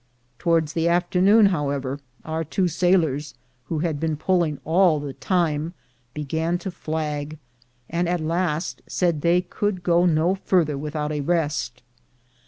[0.39, 5.75] Towards the afternoon, however, our two sailors, who had been pulling all the time,
[6.15, 7.37] began to flag,
[7.87, 11.83] and at last said they could go no further without a rest.